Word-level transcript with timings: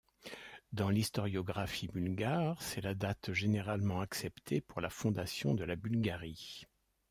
Dans 0.73 0.89
l'historiographie 0.89 1.87
bulgare, 1.87 2.59
c'est 2.59 2.81
la 2.81 2.95
date 2.95 3.33
généralement 3.33 4.01
acceptée 4.01 4.59
pour 4.59 4.81
la 4.81 4.89
fondation 4.89 5.53
de 5.53 5.63
la 5.63 5.75
Bulgarie. 5.75 6.63